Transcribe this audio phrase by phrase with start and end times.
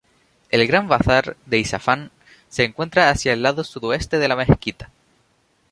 [0.49, 2.09] El Gran Bazar de Isfahán
[2.49, 4.89] se encuentra hacia el lado sudoeste de la mezquita.